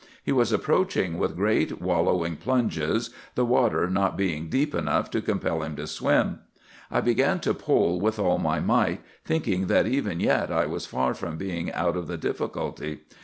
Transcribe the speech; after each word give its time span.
He 0.23 0.31
was 0.31 0.51
approaching 0.51 1.19
with 1.19 1.35
great 1.35 1.79
wallowing 1.79 2.35
plunges, 2.37 3.11
the 3.35 3.45
water 3.45 3.87
not 3.87 4.17
being 4.17 4.49
deep 4.49 4.73
enough 4.73 5.11
to 5.11 5.21
compel 5.21 5.61
him 5.61 5.75
to 5.75 5.85
swim. 5.85 6.39
I 6.89 7.01
began 7.01 7.39
to 7.41 7.53
pole 7.53 8.01
with 8.01 8.17
all 8.17 8.39
my 8.39 8.59
might, 8.59 9.01
thinking 9.23 9.67
that 9.67 9.85
even 9.85 10.19
yet 10.19 10.51
I 10.51 10.65
was 10.65 10.87
far 10.87 11.13
from 11.13 11.37
being 11.37 11.71
out 11.73 11.95
of 11.95 12.07
the 12.07 12.17
difficulty. 12.17 13.01